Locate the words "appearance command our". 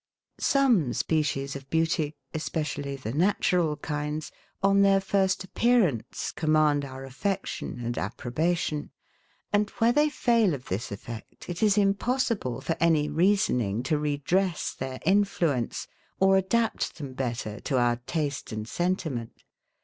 5.43-7.03